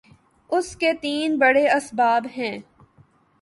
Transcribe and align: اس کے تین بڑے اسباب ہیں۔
اس 0.49 0.75
کے 0.75 0.93
تین 0.93 1.37
بڑے 1.37 1.67
اسباب 1.69 2.27
ہیں۔ 2.37 2.57